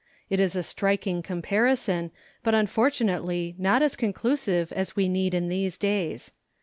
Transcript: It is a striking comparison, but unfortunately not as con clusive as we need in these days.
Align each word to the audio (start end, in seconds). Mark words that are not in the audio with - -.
It 0.31 0.39
is 0.39 0.55
a 0.55 0.63
striking 0.63 1.21
comparison, 1.21 2.09
but 2.41 2.55
unfortunately 2.55 3.53
not 3.59 3.83
as 3.83 3.95
con 3.95 4.13
clusive 4.13 4.71
as 4.71 4.95
we 4.95 5.07
need 5.07 5.35
in 5.35 5.47
these 5.47 5.77
days. 5.77 6.31